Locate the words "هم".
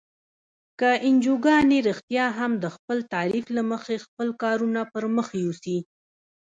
2.39-2.51